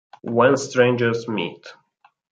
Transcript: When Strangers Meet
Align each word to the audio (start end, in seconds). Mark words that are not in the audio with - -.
When 0.23 0.57
Strangers 0.57 1.27
Meet 1.27 1.63